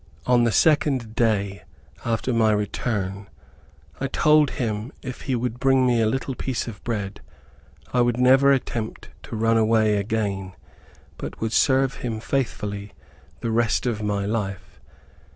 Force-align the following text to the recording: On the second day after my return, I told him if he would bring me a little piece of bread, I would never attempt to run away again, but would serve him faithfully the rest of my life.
On 0.25 0.45
the 0.45 0.51
second 0.51 1.13
day 1.13 1.61
after 2.03 2.33
my 2.33 2.51
return, 2.51 3.27
I 3.99 4.07
told 4.07 4.49
him 4.57 4.91
if 5.03 5.21
he 5.21 5.35
would 5.35 5.59
bring 5.59 5.85
me 5.85 6.01
a 6.01 6.07
little 6.07 6.33
piece 6.33 6.67
of 6.67 6.83
bread, 6.83 7.21
I 7.93 8.01
would 8.01 8.17
never 8.17 8.51
attempt 8.51 9.09
to 9.21 9.35
run 9.35 9.57
away 9.59 9.97
again, 9.97 10.53
but 11.19 11.39
would 11.39 11.53
serve 11.53 11.97
him 11.97 12.19
faithfully 12.19 12.93
the 13.41 13.51
rest 13.51 13.85
of 13.85 14.01
my 14.01 14.25
life. 14.25 14.81